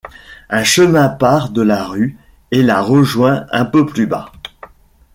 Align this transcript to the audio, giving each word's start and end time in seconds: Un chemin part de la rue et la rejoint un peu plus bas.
Un 0.49 0.63
chemin 0.63 1.09
part 1.09 1.51
de 1.51 1.61
la 1.61 1.83
rue 1.83 2.17
et 2.49 2.63
la 2.63 2.81
rejoint 2.81 3.45
un 3.51 3.65
peu 3.65 3.85
plus 3.85 4.07
bas. 4.07 4.31